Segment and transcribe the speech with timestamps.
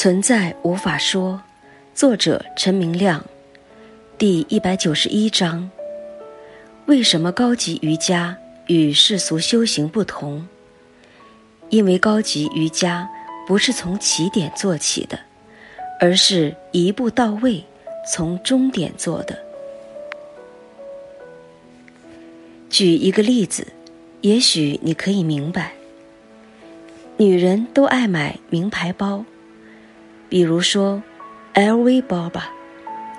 [0.00, 1.38] 存在无法说，
[1.94, 3.22] 作者陈明亮，
[4.16, 5.70] 第一百九十一章。
[6.86, 8.34] 为什么高级瑜伽
[8.66, 10.42] 与世俗修行不同？
[11.68, 13.06] 因为高级瑜伽
[13.46, 15.20] 不是从起点做起的，
[16.00, 17.62] 而是一步到位，
[18.10, 19.38] 从终点做的。
[22.70, 23.66] 举一个例子，
[24.22, 25.72] 也许你可以明白。
[27.18, 29.22] 女人都爱买名牌包。
[30.30, 31.02] 比如说
[31.52, 32.50] ，LV 包吧，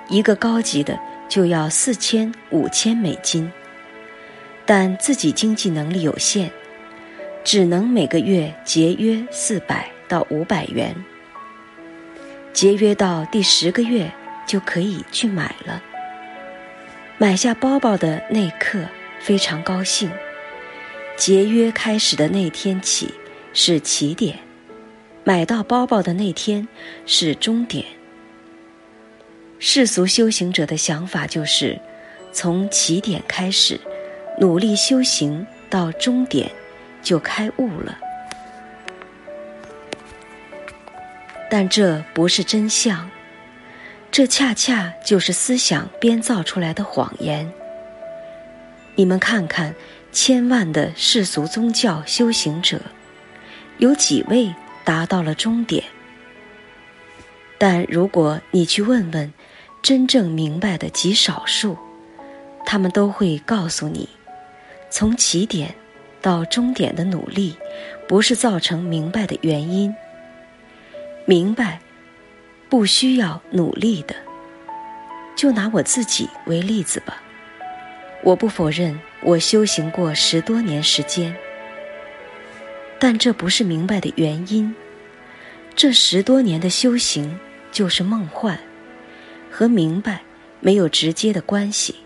[0.08, 0.98] 一个高级的
[1.28, 3.52] 就要四千五千美金。
[4.64, 6.50] 但自己经济能力有限，
[7.44, 10.94] 只能每个月节约四百到五百元。
[12.52, 14.10] 节约到第十个月
[14.46, 15.82] 就可以去买了。
[17.18, 18.78] 买下包包的那刻
[19.20, 20.10] 非常高兴，
[21.16, 23.12] 节约开始的那天起
[23.52, 24.38] 是起点。
[25.24, 26.66] 买到包包的那天
[27.06, 27.84] 是终点。
[29.58, 31.78] 世俗修行者的想法就是，
[32.32, 33.80] 从起点开始，
[34.40, 36.50] 努力修行到终点，
[37.02, 37.96] 就开悟了。
[41.48, 43.08] 但这不是真相，
[44.10, 47.48] 这恰恰就是思想编造出来的谎言。
[48.96, 49.72] 你们看看，
[50.10, 52.80] 千万的世俗宗教修行者，
[53.78, 54.52] 有几位？
[54.84, 55.84] 达到了终点，
[57.58, 59.32] 但如果你去问问
[59.82, 61.76] 真正明白的极少数，
[62.64, 64.08] 他们都会告诉你，
[64.90, 65.74] 从起点
[66.20, 67.56] 到终点的努力，
[68.08, 69.94] 不是造成明白的原因。
[71.24, 71.80] 明白
[72.68, 74.14] 不需要努力的。
[75.36, 77.22] 就拿我自己为例子吧，
[78.22, 81.34] 我不否认我修行过十多年时间。
[83.04, 84.72] 但这不是明白的原因。
[85.74, 87.36] 这十多年的修行
[87.72, 88.56] 就是梦幻，
[89.50, 90.22] 和明白
[90.60, 91.96] 没有直接的关系。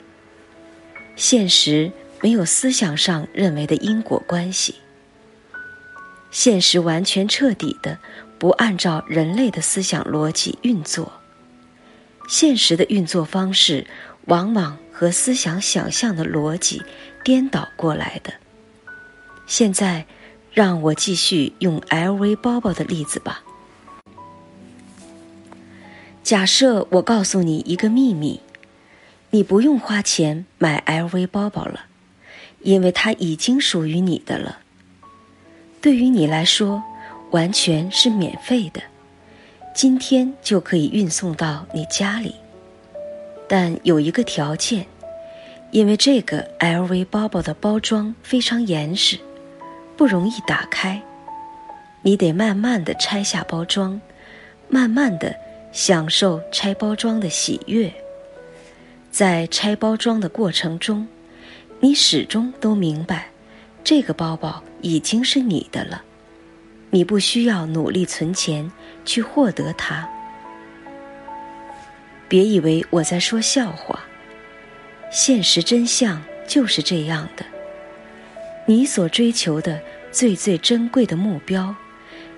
[1.15, 1.93] 现实
[2.23, 4.77] 没有思想上认为的因果关系。
[6.31, 7.99] 现实完全彻底的
[8.39, 11.13] 不按照人类的思想逻辑运作。
[12.27, 13.87] 现实的运作方式
[14.29, 16.83] 往往和思想想象的逻辑
[17.23, 18.33] 颠倒过来的。
[19.47, 20.03] 现在。
[20.57, 23.43] 让我继续用 LV 包包的例子吧。
[26.23, 28.41] 假设我告诉你一个秘密，
[29.29, 31.81] 你不用花钱买 LV 包包了，
[32.63, 34.61] 因为它已经属于你的了。
[35.83, 36.83] 对于你来说，
[37.33, 38.81] 完全是免费的，
[39.75, 42.35] 今天就可以运送到你家里。
[43.47, 44.87] 但有一个条件，
[45.71, 49.19] 因为这个 LV 包包的包装非常严实。
[49.97, 51.01] 不容易打开，
[52.03, 54.01] 你得慢慢的拆下包装，
[54.69, 55.35] 慢慢的
[55.73, 57.93] 享受拆包装的喜悦。
[59.11, 61.09] 在拆包装的过程中，
[61.81, 63.29] 你始终都明白，
[63.83, 66.03] 这个包包已经是你的了，
[66.91, 68.71] 你不需要努力存钱
[69.07, 70.07] 去获得它。
[72.29, 74.05] 别以为我在说笑话，
[75.11, 77.56] 现实真相就是这样的。
[78.69, 81.73] 你所追求的最最珍贵的目标，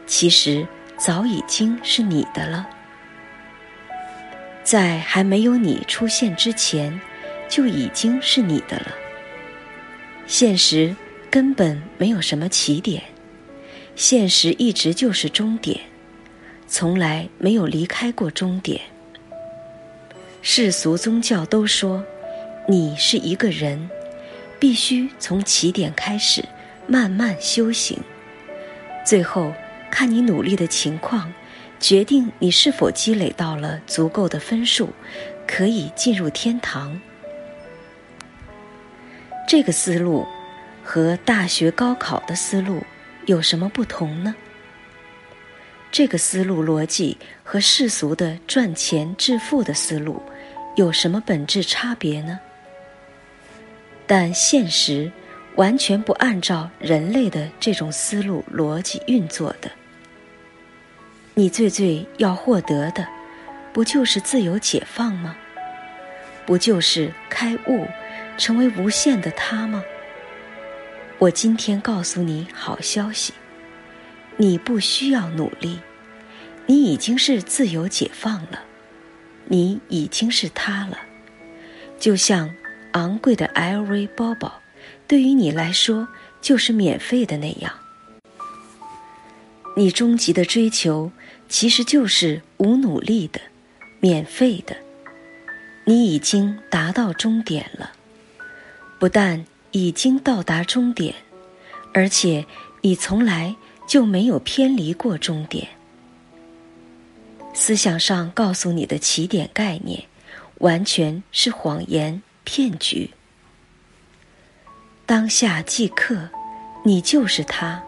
[0.06, 0.66] 其实
[0.98, 2.68] 早已经是你的了。
[4.62, 7.00] 在还没有你出现之前，
[7.48, 8.94] 就已经是你的了。
[10.26, 10.94] 现实
[11.30, 13.02] 根本没有什么起点，
[13.96, 15.80] 现实一直就是终点，
[16.66, 18.78] 从来没有离开过终点。
[20.42, 22.04] 世俗宗教都说，
[22.68, 23.88] 你是一个人。
[24.58, 26.44] 必须从起点开始，
[26.86, 27.98] 慢慢修行，
[29.04, 29.52] 最后
[29.90, 31.32] 看你努力的情况，
[31.78, 34.90] 决定你是否积累到了足够的分数，
[35.46, 37.00] 可以进入天堂。
[39.48, 40.26] 这个思路
[40.84, 42.82] 和大学高考的思路
[43.26, 44.34] 有什么不同呢？
[45.90, 50.22] 这个思路逻辑和世俗的赚钱致富的思路
[50.76, 52.38] 有什么本质差别呢？
[54.08, 55.12] 但现实
[55.56, 59.70] 完全不按照人类的这种思路逻辑运作的。
[61.34, 63.06] 你最最要获得的，
[63.70, 65.36] 不就是自由解放吗？
[66.46, 67.86] 不就是开悟，
[68.38, 69.84] 成为无限的他吗？
[71.18, 73.34] 我今天告诉你好消息，
[74.38, 75.80] 你不需要努力，
[76.64, 78.62] 你已经是自由解放了，
[79.44, 80.98] 你已经是他了，
[82.00, 82.48] 就像。
[82.92, 84.60] 昂贵的 LV 包包，
[85.06, 86.08] 对于你来说
[86.40, 87.72] 就是免费的那样。
[89.76, 91.12] 你终极的追求
[91.48, 93.40] 其实就是无努力的、
[94.00, 94.76] 免费的。
[95.84, 97.92] 你已经达到终点了，
[98.98, 101.14] 不但已经到达终点，
[101.94, 102.44] 而且
[102.82, 103.54] 你从来
[103.86, 105.68] 就没有偏离过终点。
[107.54, 110.04] 思想上告诉你的起点概念，
[110.58, 113.10] 完全是谎言骗局。
[115.04, 116.30] 当下即刻，
[116.82, 117.82] 你就是他，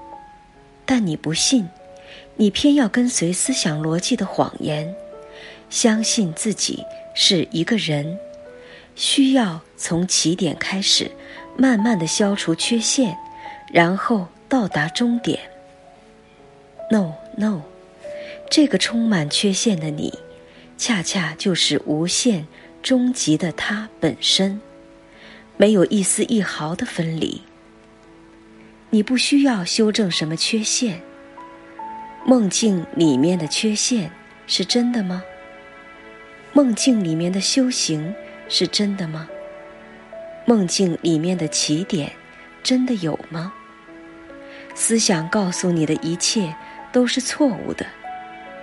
[0.84, 1.66] 但你不信，
[2.36, 4.94] 你偏要跟随思想逻辑的谎言，
[5.70, 6.84] 相信自己。
[7.14, 8.18] 是一个人，
[8.94, 11.10] 需要从起点开始，
[11.56, 13.16] 慢慢的消除缺陷，
[13.72, 15.40] 然后到达终点。
[16.90, 17.62] No No，
[18.50, 20.18] 这个充满缺陷的你，
[20.76, 22.46] 恰恰就是无限
[22.82, 24.61] 终极的他本身，
[25.56, 27.43] 没有一丝一毫的分离。
[28.91, 31.00] 你不需要修正什么缺陷。
[32.27, 34.11] 梦境里面的缺陷
[34.47, 35.23] 是真的吗？
[36.53, 38.15] 梦境里面的修行
[38.49, 39.29] 是真的吗？
[40.47, 42.11] 梦境里面的起点
[42.62, 43.53] 真的有吗？
[44.75, 46.55] 思想告诉你的一切
[46.93, 47.87] 都是错误的，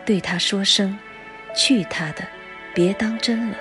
[0.05, 0.97] 对他说声
[1.55, 2.27] “去他的”，
[2.73, 3.57] 别当真了。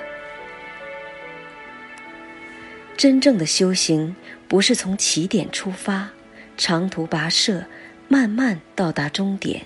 [2.97, 4.17] 真正的修行
[4.49, 6.11] 不是从起点出发，
[6.57, 7.65] 长途跋涉，
[8.09, 9.63] 慢慢到达终点。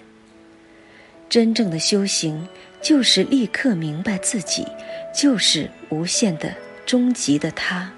[1.29, 2.49] 真正的修行。
[2.83, 4.67] 就是立刻明白自己
[5.15, 6.55] 就是无限的
[6.87, 7.93] 终极的他，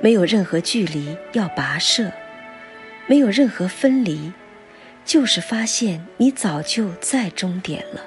[0.00, 2.10] 没有任何距离要跋涉，
[3.06, 4.32] 没有任何分离，
[5.04, 8.02] 就是发现你早就在终点了。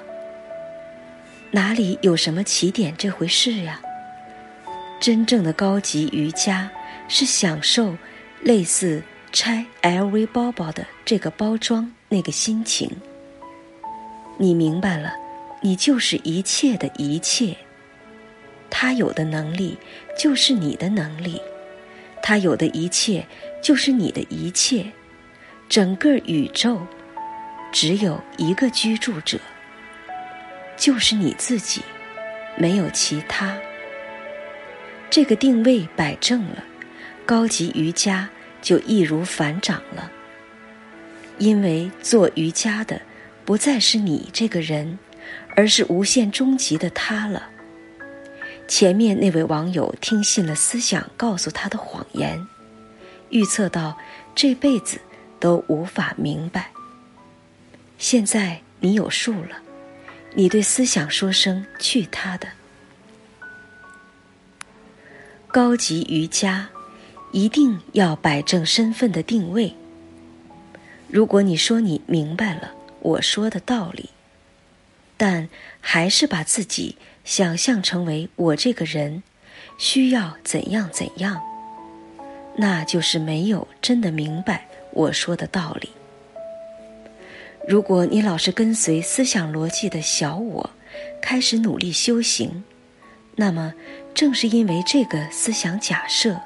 [1.52, 3.80] 哪里有什么起点这回事呀？
[5.00, 6.70] 真正的高级瑜伽
[7.08, 7.96] 是享受
[8.42, 9.02] 类似
[9.32, 12.90] 拆 LV 包包的这个包装那个心情。
[14.36, 15.12] 你明白了，
[15.62, 17.56] 你就是一切的一切。
[18.70, 19.78] 他有的能力
[20.18, 21.40] 就是你的能力，
[22.22, 23.26] 他有的一切
[23.62, 24.84] 就是你的一切。
[25.68, 26.80] 整个宇宙
[27.72, 29.38] 只有一个居住者，
[30.76, 31.82] 就是你自己，
[32.56, 33.56] 没有其他。
[35.10, 36.64] 这个定位摆正了，
[37.26, 38.28] 高级瑜伽
[38.60, 40.10] 就易如反掌了。
[41.38, 43.00] 因为做瑜伽的。
[43.44, 44.98] 不再是你这个人，
[45.56, 47.48] 而是无限终极的他了。
[48.66, 52.46] 前面那位网友听信了思想告诉他的谎言，
[53.30, 53.96] 预测到
[54.34, 54.98] 这辈子
[55.40, 56.70] 都无法明白。
[57.96, 59.62] 现在你有数了，
[60.34, 62.48] 你对思想说声去他的。
[65.50, 66.68] 高级瑜伽
[67.32, 69.74] 一定要摆正身份的定位。
[71.08, 72.72] 如果你说你明白了。
[73.00, 74.10] 我说的道理，
[75.16, 75.48] 但
[75.80, 79.22] 还是把自己想象成为我这个人，
[79.78, 81.40] 需要怎样怎样，
[82.56, 85.90] 那就是没有真的明白我说的道理。
[87.68, 90.70] 如果你老是跟随思想逻辑的小我，
[91.22, 92.64] 开始努力修行，
[93.40, 93.72] 那么
[94.14, 96.40] 正是因为这个思想假设，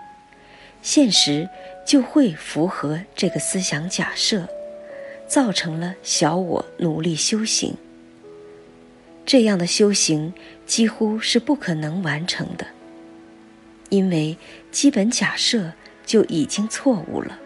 [0.82, 1.48] 现实
[1.86, 4.46] 就会符合这个思想假设。
[5.26, 7.74] 造成了小我努力修行，
[9.24, 10.30] 这样的修行
[10.66, 12.66] 几乎是不可能完成的，
[13.88, 14.36] 因为
[14.70, 15.72] 基本假设
[16.04, 17.38] 就已经错误了。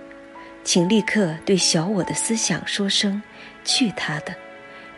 [0.64, 3.22] 请立刻对小我的思想说声
[3.64, 4.34] “去他的”，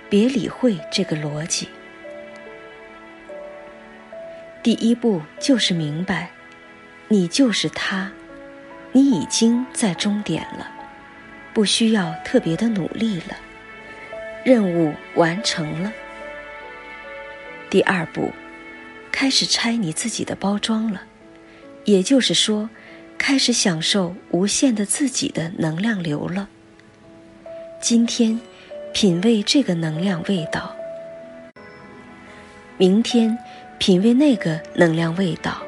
[0.08, 1.68] 别理会这个逻辑。
[4.68, 6.28] 第一步就是明白，
[7.08, 8.12] 你就是他，
[8.92, 10.70] 你已经在终点了。
[11.54, 13.34] 不需要特别的努力了，
[14.44, 15.90] 任务完成了。
[17.70, 18.30] 第二步，
[19.10, 21.00] 开始拆你自己的包装了，
[21.86, 22.68] 也就是说，
[23.16, 26.46] 开始享受无限的自己的能量流了。
[27.80, 28.38] 今天，
[28.92, 30.76] 品味这个能量味道；
[32.76, 33.38] 明天，
[33.78, 35.62] 品味那个能量味道。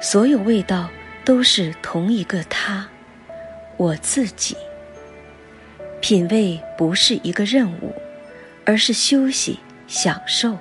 [0.00, 0.88] 所有味道
[1.24, 2.88] 都是同一个他，
[3.76, 4.56] 我自己。
[6.00, 7.94] 品味不是一个任务，
[8.64, 10.58] 而是休息、享受。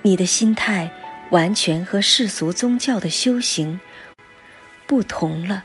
[0.00, 0.90] 你的心态
[1.30, 3.78] 完全和世俗宗教的修行
[4.86, 5.64] 不同了。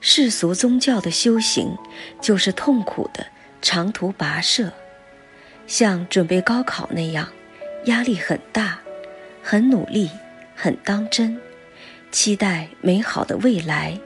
[0.00, 1.76] 世俗宗教的修行
[2.20, 3.26] 就是痛苦的
[3.62, 4.72] 长途跋涉，
[5.66, 7.28] 像准备高考那样，
[7.88, 8.78] 压力很大，
[9.42, 10.10] 很努力，
[10.54, 11.38] 很当真，
[12.10, 13.98] 期待美好的未来。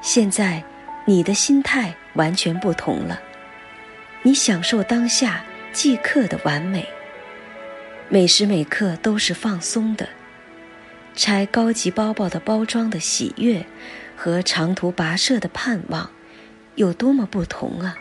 [0.00, 0.62] 现在。
[1.04, 3.20] 你的心态完全不同了。
[4.22, 6.86] 你享受当下即刻的完美，
[8.08, 10.08] 每时每刻都是放松的。
[11.16, 13.66] 拆高级包包的包装的喜悦，
[14.16, 16.08] 和长途跋涉的盼望，
[16.76, 17.98] 有多么不同啊！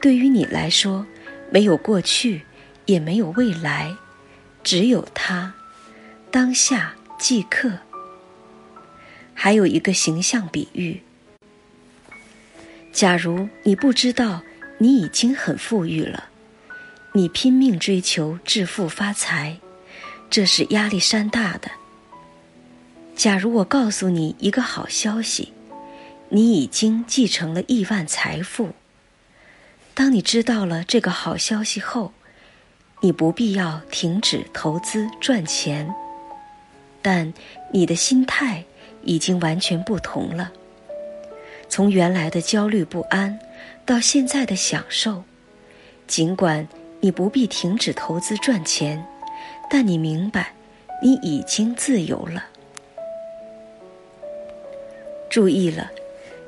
[0.00, 1.04] 对于你来说，
[1.50, 2.42] 没有过去，
[2.86, 3.96] 也没有未来，
[4.62, 5.54] 只有他，
[6.30, 7.78] 当下即刻。
[9.34, 11.02] 还有一个形象比喻：
[12.92, 14.42] 假如你不知道
[14.78, 16.28] 你已经很富裕了，
[17.12, 19.58] 你拼命追求致富发财，
[20.28, 21.70] 这是压力山大的。
[23.16, 25.52] 假如我告诉你一个好消息，
[26.28, 28.74] 你已经继承了亿万财富。
[29.94, 32.12] 当你知道了这个好消息后，
[33.04, 35.92] 你不必要停止投资赚钱，
[37.02, 37.34] 但
[37.72, 38.62] 你的心态
[39.02, 40.52] 已经完全不同了。
[41.68, 43.40] 从原来的焦虑不安，
[43.84, 45.24] 到现在的享受。
[46.06, 46.68] 尽管
[47.00, 49.04] 你不必停止投资赚钱，
[49.68, 50.54] 但你明白，
[51.02, 52.44] 你已经自由了。
[55.28, 55.90] 注意了，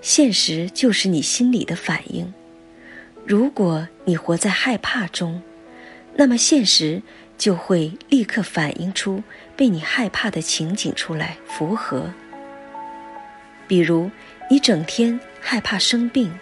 [0.01, 2.33] 现实就是你心里的反应。
[3.27, 5.43] 如果你活在害怕中，
[6.17, 7.03] 那么现实
[7.37, 9.23] 就会立刻反映出
[9.57, 12.13] 被你害怕的情景出来符合。
[13.67, 14.11] 比如，
[14.49, 16.33] 你整天害怕生病，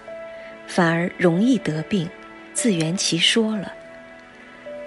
[0.66, 2.08] 反而容易得病，
[2.52, 3.72] 自圆其说了；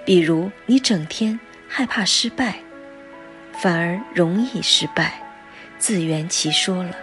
[0.04, 2.56] 比如，你整天害怕失败，
[3.60, 5.14] 反而容易失败，
[5.78, 6.94] 自圆其说了。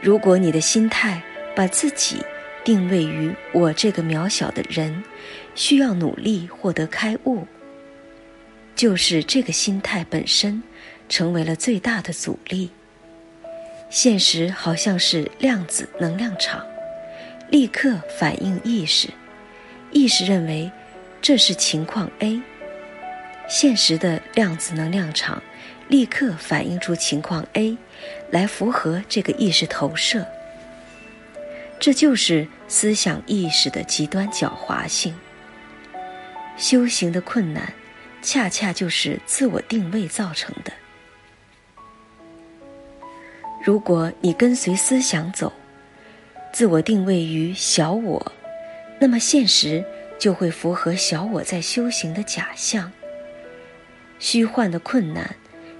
[0.00, 1.22] 如果你的心态
[1.54, 2.16] 把自己
[2.64, 5.02] 定位于我这个渺小的人，
[5.54, 7.46] 需要努力获得开悟，
[8.74, 10.62] 就是这个心态本身
[11.08, 12.70] 成为了最大的阻力。
[13.90, 16.64] 现实好像是量子能量场，
[17.50, 19.08] 立刻反映意识，
[19.90, 20.70] 意识认为
[21.20, 22.40] 这是情况 A，
[23.48, 25.42] 现实的量子能量场。
[25.88, 27.76] 立刻反映出情况 A，
[28.30, 30.26] 来符合这个意识投射。
[31.82, 35.12] 这就是思想意识的极端狡猾性。
[36.56, 37.74] 修行的困难，
[38.22, 40.72] 恰恰就是自我定位造成的。
[43.64, 45.52] 如果你跟随思想走，
[46.52, 48.32] 自我定位于小我，
[49.00, 49.84] 那么现实
[50.20, 52.92] 就会符合小我在修行的假象。
[54.20, 55.34] 虚幻的困难。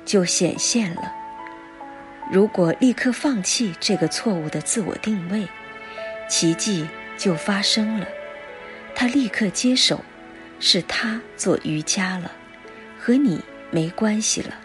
[0.05, 1.15] 就显现了。
[2.29, 5.47] 如果立刻放弃这个错误的自我定位，
[6.33, 8.09] 奇迹就发生了。
[8.95, 10.03] 他立刻接手，
[10.59, 12.33] 是他做瑜伽了，
[12.99, 13.39] 和你
[13.71, 14.59] 没关系了。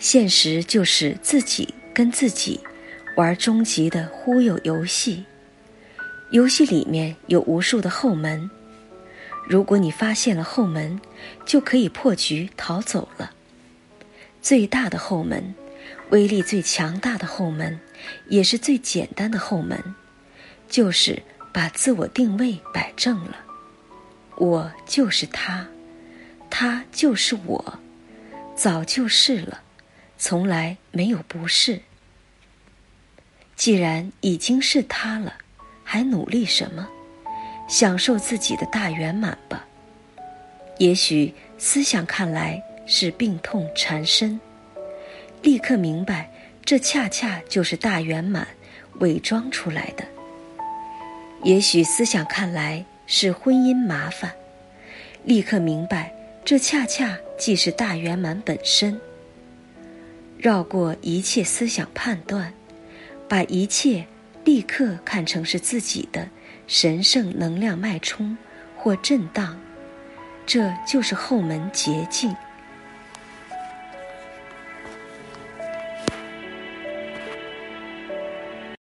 [0.00, 2.58] 现实就是自己跟自己
[3.16, 5.24] 玩终极的忽悠游戏，
[6.32, 8.50] 游戏里面有无数的后门。
[9.48, 11.00] 如果你发现了后门，
[11.46, 13.30] 就可以破局逃走了。
[14.40, 15.54] 最大的后门，
[16.12, 17.80] 威力最强大的后门，
[18.28, 19.82] 也是最简单的后门，
[20.68, 21.22] 就是
[21.54, 23.36] 把自我定位摆正了。
[24.36, 25.66] 我就是他，
[26.50, 27.78] 他就是我，
[28.54, 29.62] 早就是了，
[30.18, 31.80] 从来没有不是。
[33.56, 35.32] 既然已经是他了，
[35.82, 36.86] 还努力什么？
[37.68, 39.64] 享受自己的大圆满吧。
[40.76, 44.38] 也许思想看来是病痛缠身，
[45.42, 46.30] 立刻明白，
[46.64, 48.46] 这恰恰就是大圆满
[49.00, 50.04] 伪装出来的。
[51.42, 54.32] 也许思想看来是婚姻麻烦，
[55.24, 59.00] 立刻明白，这恰恰即是大圆满本身。
[60.38, 62.52] 绕过一切思想判断，
[63.28, 64.06] 把一切
[64.44, 66.28] 立刻看成是自己的。
[66.68, 68.38] 神圣能量脉冲
[68.76, 69.58] 或震荡，
[70.46, 72.34] 这就是后门捷径。